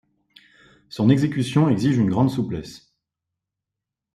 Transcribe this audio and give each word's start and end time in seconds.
Son 0.89 1.11
exécution 1.11 1.69
exige 1.69 1.97
une 1.99 2.09
grande 2.09 2.31
souplesse. 2.31 2.91